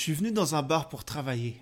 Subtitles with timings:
[0.00, 1.60] Je suis venu dans un bar pour travailler.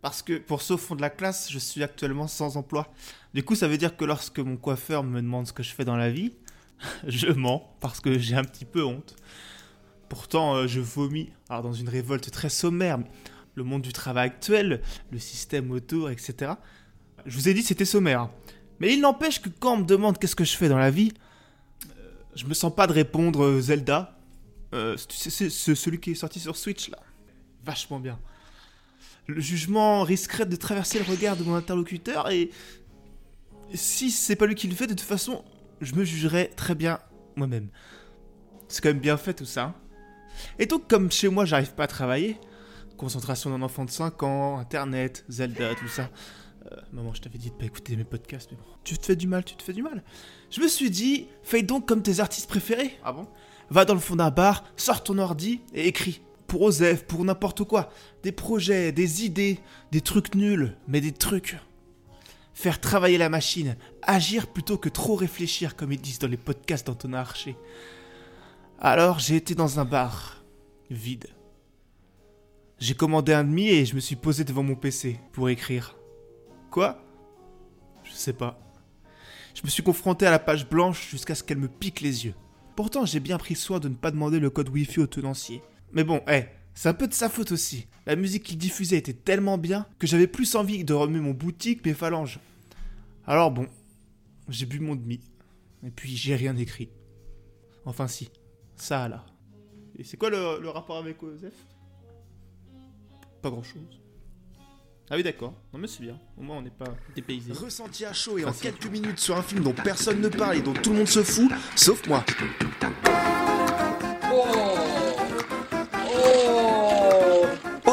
[0.00, 2.92] Parce que pour ce fond de la classe, je suis actuellement sans emploi.
[3.34, 5.84] Du coup, ça veut dire que lorsque mon coiffeur me demande ce que je fais
[5.84, 6.32] dans la vie,
[7.06, 9.14] je mens parce que j'ai un petit peu honte.
[10.08, 12.98] Pourtant, euh, je vomis alors dans une révolte très sommaire.
[13.54, 14.82] Le monde du travail actuel,
[15.12, 16.54] le système autour, etc.
[17.26, 18.28] Je vous ai dit c'était sommaire.
[18.80, 21.12] Mais il n'empêche que quand on me demande qu'est-ce que je fais dans la vie,
[21.86, 24.18] euh, je me sens pas de répondre euh, Zelda.
[24.96, 26.98] C'est celui qui est sorti sur Switch là.
[27.64, 28.18] Vachement bien.
[29.26, 32.50] Le jugement risquerait de traverser le regard de mon interlocuteur et
[33.74, 35.44] si c'est pas lui qui le fait, de toute façon,
[35.80, 36.98] je me jugerais très bien
[37.36, 37.68] moi-même.
[38.68, 39.62] C'est quand même bien fait tout ça.
[39.64, 39.74] hein.
[40.58, 42.38] Et donc, comme chez moi, j'arrive pas à travailler,
[42.96, 46.10] concentration d'un enfant de 5 ans, internet, Zelda, tout ça.
[46.70, 48.64] Euh, maman, je t'avais dit de pas écouter mes podcasts, mais bon.
[48.84, 50.02] Tu te fais du mal, tu te fais du mal.
[50.50, 52.98] Je me suis dit, fais donc comme tes artistes préférés.
[53.04, 53.28] Ah bon?
[53.70, 56.22] Va dans le fond d'un bar, sors ton ordi et écris.
[56.52, 57.88] Pour Osef, pour n'importe quoi.
[58.22, 59.58] Des projets, des idées,
[59.90, 61.56] des trucs nuls, mais des trucs.
[62.52, 66.86] Faire travailler la machine, agir plutôt que trop réfléchir, comme ils disent dans les podcasts
[66.86, 67.56] d'Antonin Archer.
[68.78, 70.44] Alors j'ai été dans un bar,
[70.90, 71.28] vide.
[72.78, 75.96] J'ai commandé un demi et je me suis posé devant mon PC pour écrire.
[76.70, 77.02] Quoi?
[78.04, 78.60] Je sais pas.
[79.54, 82.34] Je me suis confronté à la page blanche jusqu'à ce qu'elle me pique les yeux.
[82.76, 85.62] Pourtant, j'ai bien pris soin de ne pas demander le code Wi-Fi au tenancier.
[85.92, 87.86] Mais bon, eh, c'est un peu de sa faute aussi.
[88.06, 91.84] La musique qu'il diffusait était tellement bien que j'avais plus envie de remuer mon boutique,
[91.84, 92.40] mes phalanges.
[93.26, 93.68] Alors bon,
[94.48, 95.20] j'ai bu mon demi.
[95.84, 96.88] Et puis j'ai rien écrit.
[97.84, 98.30] Enfin si,
[98.76, 99.24] ça là.
[99.98, 101.52] Et c'est quoi le, le rapport avec Osef
[103.42, 104.00] Pas grand chose.
[105.10, 107.52] Ah oui d'accord, non mais c'est bien, au moins on n'est pas dépaysé.
[107.52, 110.62] Ressenti à chaud et en quelques minutes sur un film dont personne ne parle et
[110.62, 112.24] dont tout le monde se fout, sauf moi.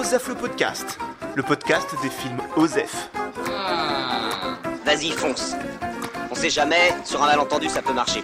[0.09, 0.97] Osef le podcast,
[1.35, 3.11] le podcast des films Osef.
[4.83, 5.53] Vas-y, fonce.
[6.31, 8.23] On sait jamais, sur un malentendu, ça peut marcher.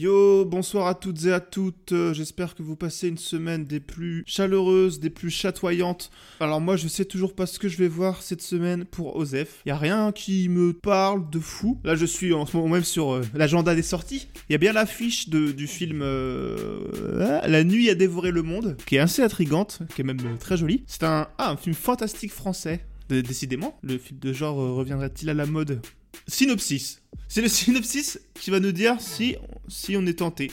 [0.00, 1.90] Yo, bonsoir à toutes et à toutes.
[1.90, 6.12] euh, J'espère que vous passez une semaine des plus chaleureuses, des plus chatoyantes.
[6.38, 9.60] Alors moi, je sais toujours pas ce que je vais voir cette semaine pour Osef.
[9.66, 11.80] Y a rien qui me parle de fou.
[11.82, 14.28] Là, je suis en ce moment même sur euh, l'agenda des sorties.
[14.48, 19.00] Y a bien l'affiche du film euh, La nuit a dévoré le monde, qui est
[19.00, 20.84] assez intrigante, qui est même très jolie.
[20.86, 22.84] C'est un, ah, un film fantastique français.
[23.08, 25.80] Dé- Décidément, le film de genre reviendra-t-il à la mode?
[26.28, 27.02] Synopsis.
[27.26, 29.36] C'est le synopsis qui va nous dire si,
[29.68, 30.50] si on est tenté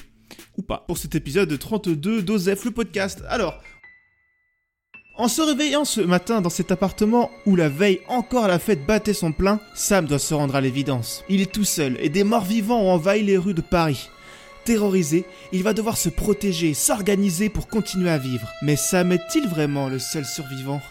[0.57, 0.83] ou pas.
[0.87, 3.23] Pour cet épisode 32 d'Osef le podcast.
[3.29, 3.61] Alors,
[5.17, 9.13] en se réveillant ce matin dans cet appartement où la veille encore la fête battait
[9.13, 11.23] son plein, Sam doit se rendre à l'évidence.
[11.29, 14.09] Il est tout seul et des morts vivants ont envahi les rues de Paris.
[14.65, 18.51] Terrorisé, il va devoir se protéger, s'organiser pour continuer à vivre.
[18.61, 20.81] Mais Sam est-il vraiment le seul survivant?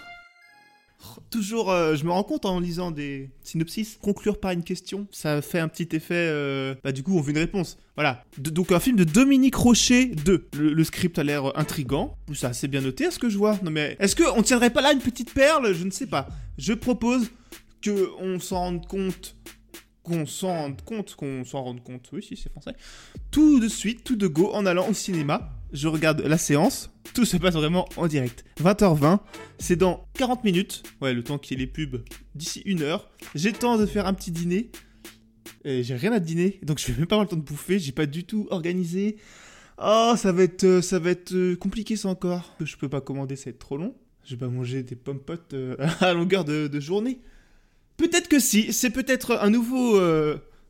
[1.31, 5.43] Toujours, euh, je me rends compte en lisant des synopsis, conclure par une question, ça
[5.43, 6.15] fait un petit effet.
[6.15, 7.77] euh, bah, du coup, on veut une réponse.
[7.97, 8.25] Voilà.
[8.39, 10.49] Donc, un film de Dominique Rocher 2.
[10.57, 12.17] Le, le script a l'air intrigant.
[12.35, 13.59] Ça, c'est bien noté, à ce que je vois.
[13.63, 15.73] Non, mais est-ce qu'on tiendrait pas là une petite perle?
[15.75, 16.29] Je ne sais pas.
[16.59, 17.31] Je propose
[17.83, 19.37] que on s'en rende compte.
[20.03, 22.75] Qu'on s'en rende compte, qu'on s'en rende compte, oui, si c'est français,
[23.31, 25.51] tout de suite, tout de go, en allant au cinéma.
[25.75, 28.45] Je regarde la séance, tout se passe vraiment en direct.
[28.63, 29.19] 20h20,
[29.59, 30.85] c'est dans 40 minutes.
[31.03, 32.05] Ouais, le temps qu'il y ait les pubs
[32.37, 33.11] d'ici une heure.
[33.35, 34.71] J'ai le temps de faire un petit dîner.
[35.65, 37.81] J'ai rien à dîner, donc je vais même pas avoir le temps de bouffer.
[37.81, 39.17] J'ai pas du tout organisé.
[39.83, 42.55] Oh, ça va être, euh, ça va être euh, compliqué ça encore.
[42.61, 43.97] Je peux pas commander, ça va être trop long.
[44.25, 45.21] Je vais pas manger des pommes
[45.53, 47.21] euh, à longueur de, journée.
[47.97, 50.01] Peut-être que si, c'est peut-être un nouveau,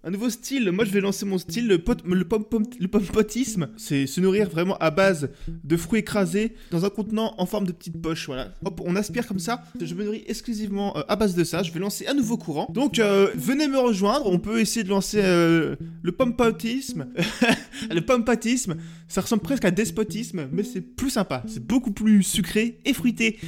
[0.04, 0.70] un nouveau style.
[0.70, 3.68] Moi, je vais lancer mon style, le, pot, pom, pompotisme.
[3.76, 7.72] C'est se nourrir vraiment à base de fruits écrasés dans un contenant en forme de
[7.72, 8.26] petite poche.
[8.26, 8.52] Voilà.
[8.64, 9.62] Hop, on aspire comme ça.
[9.80, 11.62] Je me nourris exclusivement euh, à base de ça.
[11.62, 12.66] Je vais lancer un nouveau courant.
[12.72, 14.26] Donc, euh, venez me rejoindre.
[14.26, 17.06] On peut essayer de lancer euh, le pompotisme.
[17.90, 18.76] le pompatisme.
[19.08, 21.42] Ça ressemble presque à despotisme, mais c'est plus sympa.
[21.46, 23.38] C'est beaucoup plus sucré et fruité.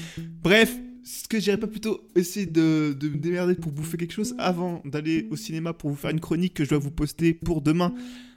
[0.43, 0.75] Bref.
[1.07, 5.29] Est-ce que j'irais pas plutôt essayer de, me démerder pour bouffer quelque chose avant d'aller
[5.31, 7.95] au cinéma pour vous faire une chronique que je dois vous poster pour demain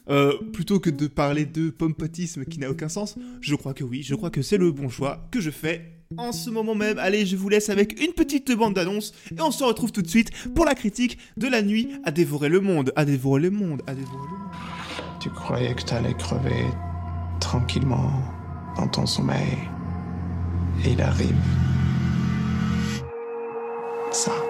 [0.10, 4.04] euh, plutôt que de parler de pompatisme qui n'a aucun sens Je crois que oui,
[4.04, 7.00] je crois que c'est le bon choix que je fais en ce moment même.
[7.00, 10.08] Allez, je vous laisse avec une petite bande d'annonces et on se retrouve tout de
[10.08, 13.82] suite pour la critique de la nuit à dévorer le monde, à dévorer le monde,
[13.88, 15.20] à dévorer le monde.
[15.20, 16.66] Tu croyais que t'allais crever
[17.40, 18.12] tranquillement
[18.78, 19.58] dans ton sommeil.
[20.86, 21.36] Et il arrive.
[24.12, 24.49] Ça.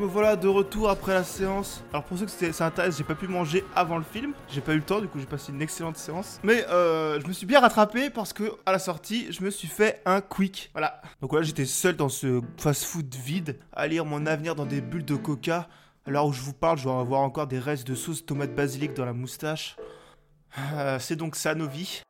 [0.00, 1.84] Me voilà de retour après la séance.
[1.92, 4.32] Alors pour ceux que ça intéresse, j'ai pas pu manger avant le film.
[4.48, 6.40] J'ai pas eu le temps, du coup j'ai passé une excellente séance.
[6.42, 9.68] Mais euh, je me suis bien rattrapé parce que à la sortie, je me suis
[9.68, 10.70] fait un quick.
[10.72, 11.02] Voilà.
[11.20, 15.04] Donc voilà, j'étais seul dans ce fast-food vide à lire mon avenir dans des bulles
[15.04, 15.68] de coca.
[16.06, 18.54] À l'heure où je vous parle, je dois avoir encore des restes de sauce tomate
[18.54, 19.76] basilic dans la moustache.
[20.74, 22.00] Euh, C'est donc ça nos vies.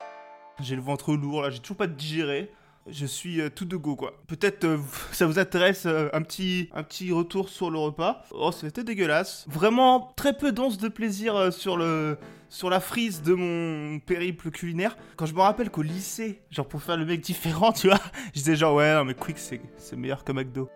[0.60, 2.52] J'ai le ventre lourd là, j'ai toujours pas digéré.
[2.92, 4.14] Je suis euh, tout de go quoi.
[4.26, 4.78] Peut-être euh,
[5.12, 8.24] ça vous intéresse euh, un petit un petit retour sur le repas.
[8.32, 9.44] Oh c'était dégueulasse.
[9.48, 14.50] Vraiment très peu d'once de plaisir euh, sur le sur la frise de mon périple
[14.50, 14.96] culinaire.
[15.16, 18.40] Quand je me rappelle qu'au lycée, genre pour faire le mec différent, tu vois, je
[18.40, 20.68] disais genre ouais non mais Quick c'est c'est meilleur que McDo.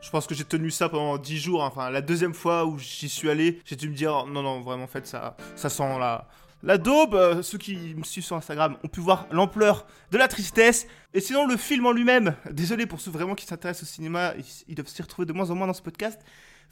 [0.00, 1.62] Je pense que j'ai tenu ça pendant 10 jours.
[1.62, 4.84] Enfin, la deuxième fois où j'y suis allé, j'ai dû me dire non, non, vraiment,
[4.84, 6.28] en fait, ça, ça sent la,
[6.64, 7.14] la daube.
[7.14, 10.86] Euh, ceux qui me suivent sur Instagram ont pu voir l'ampleur de la tristesse.
[11.12, 14.32] Et sinon, le film en lui-même, désolé pour ceux vraiment qui s'intéressent au cinéma,
[14.68, 16.20] ils, doivent s'y retrouver de moins en moins dans ce podcast.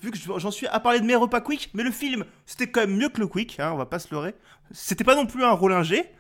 [0.00, 2.67] Vu que je- j'en suis à parler de mes repas quick, mais le film, c'était
[2.69, 4.35] quand même mieux que le quick, hein, on va pas se leurrer.
[4.73, 6.11] C'était pas non plus un Rollinger.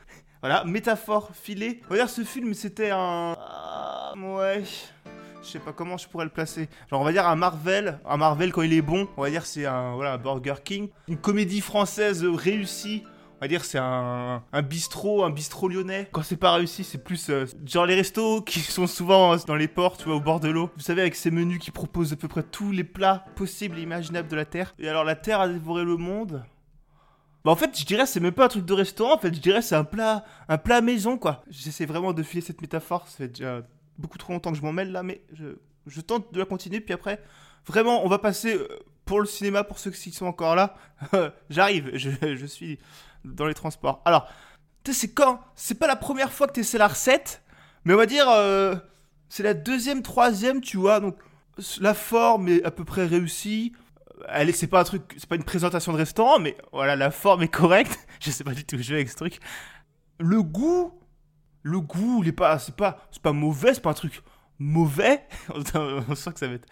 [0.40, 1.80] Voilà, métaphore filée.
[1.90, 3.36] Dire ce film, c'était un.
[3.38, 4.62] Ah, ouais.
[5.42, 6.68] Je sais pas comment je pourrais le placer.
[6.90, 7.98] Genre, on va dire un Marvel.
[8.04, 10.88] Un Marvel, quand il est bon, on va dire c'est un, voilà, un Burger King.
[11.08, 13.04] Une comédie française réussie.
[13.42, 16.08] Va dire c'est un, bistrot, un bistrot lyonnais.
[16.12, 19.56] Quand c'est pas réussi, c'est plus euh, genre les restos qui sont souvent euh, dans
[19.56, 20.70] les ports, tu vois, au bord de l'eau.
[20.76, 23.82] Vous savez, avec ces menus qui proposent à peu près tous les plats possibles et
[23.82, 24.76] imaginables de la Terre.
[24.78, 26.44] Et alors, la Terre a dévoré le monde.
[27.44, 29.40] Bah en fait, je dirais c'est même pas un truc de restaurant, en fait, je
[29.40, 31.42] dirais c'est un plat un plat maison quoi.
[31.50, 33.62] J'essaie vraiment de filer cette métaphore, ça fait déjà
[33.98, 36.94] beaucoup trop longtemps que je m'en mêle là, mais je, tente de la continuer puis
[36.94, 37.20] après
[37.66, 38.68] vraiment on va passer euh,
[39.04, 40.76] pour le cinéma pour ceux qui sont encore là.
[41.50, 42.78] J'arrive, je suis
[43.24, 44.02] dans les transports.
[44.04, 44.28] Alors,
[44.84, 45.40] tu sais c'est quand?
[45.54, 47.42] C'est pas la première fois que t'essaies la recette,
[47.84, 48.74] mais on va dire euh,
[49.28, 51.16] c'est la deuxième, troisième, tu vois, donc
[51.80, 53.72] la forme est à peu près réussie.
[54.28, 57.42] Est- c'est pas un truc, c'est pas une présentation de restaurant, mais voilà, la forme
[57.42, 57.98] est correcte.
[58.20, 59.38] Je sais pas du tout jouer avec ce truc.
[60.18, 60.92] Le goût,
[61.62, 64.22] le goût, il est pas, c'est pas, c'est pas mauvais, c'est pas un truc
[64.58, 65.22] mauvais.
[66.08, 66.68] on sent que ça va être.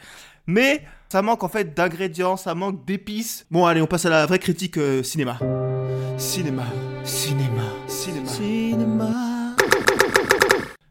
[0.47, 3.47] Mais ça manque en fait d'ingrédients, ça manque d'épices.
[3.51, 5.39] Bon, allez, on passe à la vraie critique euh, cinéma.
[6.19, 6.67] Cinéma,
[7.05, 9.30] cinéma, cinéma, cinéma.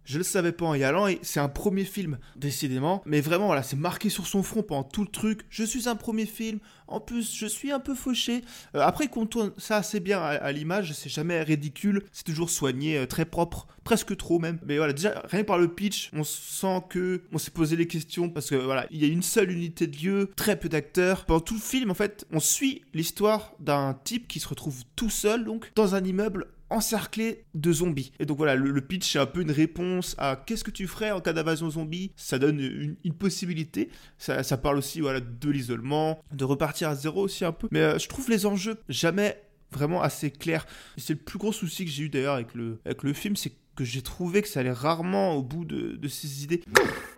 [0.09, 3.03] Je le savais pas en y allant et c'est un premier film, décidément.
[3.05, 5.41] Mais vraiment, voilà, c'est marqué sur son front pendant tout le truc.
[5.51, 6.57] Je suis un premier film.
[6.87, 8.41] En plus, je suis un peu fauché.
[8.73, 12.01] Euh, après, qu'on tourne ça assez bien à, l'image, c'est jamais ridicule.
[12.11, 14.57] C'est toujours soigné, euh, très propre, presque trop même.
[14.65, 17.85] Mais voilà, déjà, rien que par le pitch, on sent que on s'est posé les
[17.85, 21.25] questions parce que voilà, il y a une seule unité de lieu, très peu d'acteurs.
[21.25, 25.11] Pendant tout le film, en fait, on suit l'histoire d'un type qui se retrouve tout
[25.11, 28.11] seul, donc, dans un immeuble encerclé de zombies.
[28.19, 31.11] Et donc voilà, le, pitch c'est un peu une réponse à qu'est-ce que tu ferais
[31.11, 32.11] en cas d'invasion zombie.
[32.15, 33.89] Ça donne une, possibilité.
[34.17, 37.67] Ça, parle aussi voilà de l'isolement, de repartir à zéro aussi un peu.
[37.71, 40.65] Mais euh, je trouve les enjeux jamais vraiment assez clairs.
[40.97, 43.51] C'est le plus gros souci que j'ai eu d'ailleurs avec le, avec le film, c'est
[43.75, 46.61] que j'ai trouvé que ça allait rarement au bout de, de ses idées.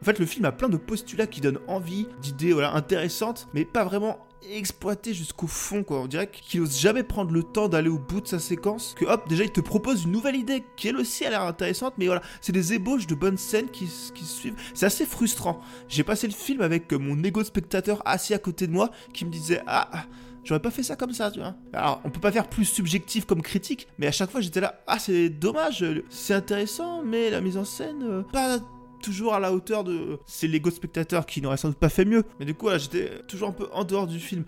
[0.02, 3.66] En fait, le film a plein de postulats qui donnent envie, d'idées voilà, intéressantes, mais
[3.66, 4.20] pas vraiment
[4.50, 6.02] exploitées jusqu'au fond, quoi.
[6.02, 8.96] On dirait qu'il ose jamais prendre le temps d'aller au bout de sa séquence.
[8.98, 11.94] Que hop, déjà, il te propose une nouvelle idée qui, elle aussi, a l'air intéressante,
[11.98, 14.56] mais voilà, c'est des ébauches de bonnes scènes qui, qui se suivent.
[14.74, 15.62] C'est assez frustrant.
[15.88, 18.92] J'ai passé le film avec euh, mon ego de spectateur assis à côté de moi
[19.14, 20.06] qui me disait Ah, ah,
[20.44, 21.56] J'aurais pas fait ça comme ça, tu vois.
[21.74, 24.82] Alors, on peut pas faire plus subjectif comme critique, mais à chaque fois j'étais là,
[24.88, 28.58] ah c'est dommage, c'est intéressant, mais la mise en scène, euh, pas
[29.02, 30.20] toujours à la hauteur de...
[30.26, 32.24] C'est l'ego spectateur qui n'aurait sans doute pas fait mieux.
[32.40, 34.46] Mais du coup, j'étais toujours un peu en dehors du film.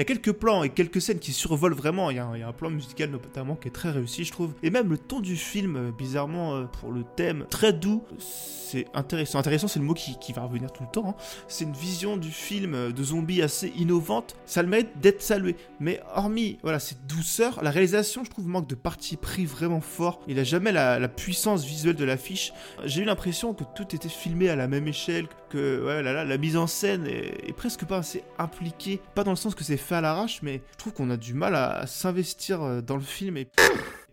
[0.00, 2.08] Il y a quelques plans et quelques scènes qui survolent vraiment.
[2.08, 4.54] Il y, a un, plan musical notamment qui est très réussi, je trouve.
[4.62, 8.02] Et même le ton du film, euh, bizarrement, euh, pour le thème, très doux.
[8.18, 9.38] C'est intéressant.
[9.38, 11.10] Intéressant, c'est le mot qui, va revenir tout le temps.
[11.10, 11.22] hein.
[11.48, 14.36] C'est une vision du film euh, de zombies assez innovante.
[14.46, 15.54] Ça le mérite d'être salué.
[15.80, 20.22] Mais hormis voilà, cette douceur, la réalisation, je trouve, manque de parti pris vraiment fort.
[20.28, 22.54] Il a jamais la, puissance visuelle de l'affiche.
[22.86, 26.66] J'ai eu l'impression que tout était filmé à la même échelle, que la mise en
[26.66, 28.98] scène est, est presque pas assez impliquée.
[29.14, 31.54] Pas dans le sens que c'est à l'arrache, mais je trouve qu'on a du mal
[31.54, 33.48] à, s'investir euh, dans le film et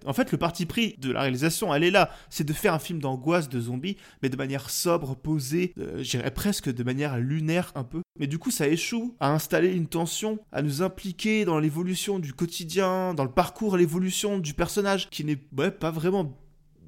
[0.05, 2.09] en fait, le parti pris de la réalisation, elle est là.
[2.29, 6.31] C'est de faire un film d'angoisse de zombies, mais de manière sobre, posée, euh, j'irais
[6.31, 8.01] presque de manière lunaire un peu.
[8.19, 12.33] Mais du coup, ça échoue à installer une tension, à nous impliquer dans l'évolution du
[12.33, 16.37] quotidien, dans le parcours, l'évolution du personnage, qui n'est pas vraiment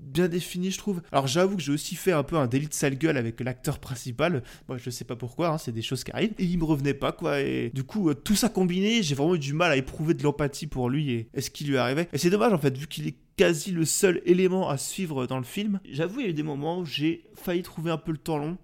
[0.09, 1.01] bien défini, je trouve.
[1.11, 3.79] Alors j'avoue que j'ai aussi fait un peu un délit de sale gueule avec l'acteur
[3.79, 4.43] principal.
[4.67, 6.33] Moi, je sais pas pourquoi, hein, c'est des choses qui arrivent.
[6.37, 7.41] Et il me revenait pas, quoi.
[7.41, 10.23] Et du coup, euh, tout ça combiné, j'ai vraiment eu du mal à éprouver de
[10.23, 12.07] l'empathie pour lui et, et ce qui lui arrivait.
[12.13, 15.37] Et c'est dommage, en fait, vu qu'il est quasi le seul élément à suivre dans
[15.37, 15.79] le film.
[15.89, 18.37] J'avoue, il y a eu des moments où j'ai failli trouver un peu le temps
[18.37, 18.57] long.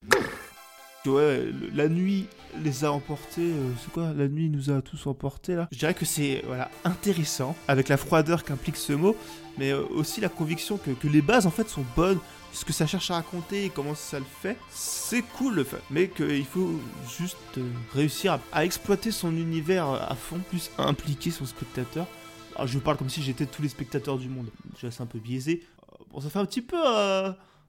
[1.08, 2.28] Ouais, la nuit
[2.64, 3.52] les a emportés.
[3.52, 6.70] Euh, c'est quoi La nuit nous a tous emportés là Je dirais que c'est voilà
[6.84, 9.16] intéressant avec la froideur qu'implique ce mot,
[9.58, 12.20] mais euh, aussi la conviction que, que, les bases en fait sont bonnes.
[12.54, 15.82] Ce que ça cherche à raconter et comment ça le fait, c'est cool le fait.
[15.92, 16.80] Mais qu'il faut
[17.18, 22.08] juste euh, réussir à, exploiter son univers à fond, plus impliquer son spectateur.
[22.56, 24.48] Alors, je parle comme si j'étais tous les spectateurs du monde.
[24.80, 25.66] Je suis un peu biaisé.
[26.12, 26.78] Bon, ça fait un petit peu.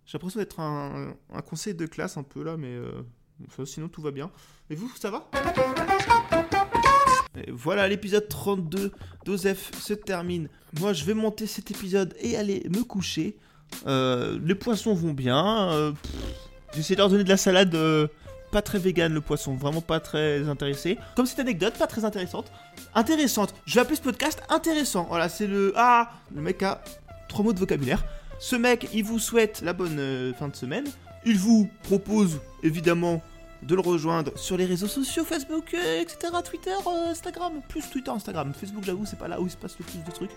[0.07, 1.17] J'ai l'impression d'être un,
[1.51, 2.79] conseil de classe un peu là, mais
[3.65, 4.31] sinon tout va bien.
[4.71, 5.29] Et vous, ça va?
[7.37, 8.93] Et Voilà, l'épisode 32
[9.25, 10.49] d'Ozef se termine.
[10.81, 13.37] Moi, je vais monter cet épisode et aller me coucher.
[13.87, 15.71] Euh, les poissons vont bien.
[15.73, 15.93] Euh,
[16.75, 17.75] J'essaie de leur donner de la salade.
[17.75, 18.09] Euh,
[18.53, 20.99] pas très vegan le poisson, vraiment pas très intéressé.
[21.17, 22.51] Comme cette anecdote, pas très intéressante.
[22.95, 23.55] Intéressante.
[23.67, 25.07] Je vais appeler ce podcast intéressant.
[25.09, 25.73] Voilà, c'est le.
[25.77, 26.83] Ah Le mec a
[27.29, 28.05] trois mots de vocabulaire.
[28.39, 30.85] Ce mec, il vous souhaite la bonne fin de semaine.
[31.29, 33.21] Il vous propose évidemment
[33.63, 38.13] de le rejoindre sur les réseaux sociaux, Facebook, euh, etc., Twitter, euh, Instagram, plus Twitter,
[38.13, 38.53] Instagram.
[38.55, 40.31] Facebook, j'avoue, c'est pas là où il se passe le plus de trucs.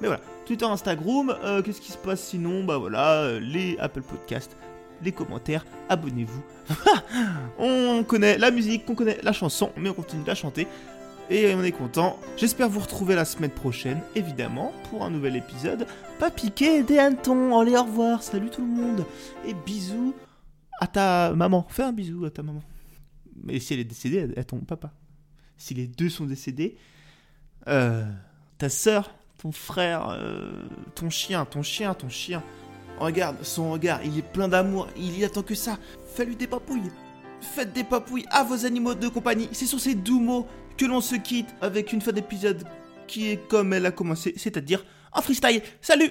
[0.00, 2.62] Mais voilà, Twitter, Instagram, euh, qu'est-ce qui se passe sinon?
[2.62, 4.56] Bah voilà, les Apple Podcasts,
[5.02, 6.42] les commentaires, abonnez-vous.
[7.58, 10.68] on connaît la musique, on connaît la chanson, mais on continue de la chanter.
[11.30, 12.16] Et on est content.
[12.36, 15.86] J'espère vous retrouver la semaine prochaine, évidemment, pour un nouvel épisode.
[16.20, 17.58] Pas piqué des hannetons.
[17.58, 18.22] Allez, au revoir.
[18.22, 19.04] Salut tout le monde.
[19.44, 20.14] Et bisous
[20.78, 21.66] à ta maman.
[21.68, 22.62] Fais un bisou à ta maman.
[23.44, 24.92] Mais si elle est décédée, à ton papa.
[25.56, 26.76] Si les deux sont décédés,
[27.66, 28.04] euh,
[28.58, 30.62] ta soeur, ton frère, euh,
[30.94, 32.42] ton chien, ton chien, ton chien.
[32.98, 35.78] Regarde son regard, il est plein d'amour, il y attend que ça.
[36.14, 36.90] Fais-lui des papouilles.
[37.40, 39.48] Faites des papouilles à vos animaux de compagnie.
[39.52, 42.64] C'est sur ces doux mots que l'on se quitte avec une fin d'épisode
[43.06, 45.62] qui est comme elle a commencé, c'est-à-dire un freestyle.
[45.80, 46.10] Salut